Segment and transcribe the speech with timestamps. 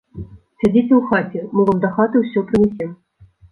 [0.63, 2.99] Сядзіце ў хаце, мы вам дахаты ўсё прынясем.